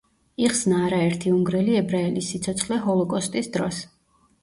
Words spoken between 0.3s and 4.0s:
იხსნა არაერთი უნგრელი ებრაელის სიცოცხლე ჰოლოკოსტის დროს.